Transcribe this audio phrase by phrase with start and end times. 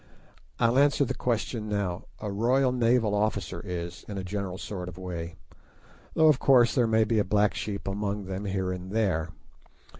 [0.59, 4.97] I'll answer the question now: A Royal Naval officer is, in a general sort of
[4.97, 5.35] way,
[6.15, 9.29] though of course there may be a black sheep among them here and there.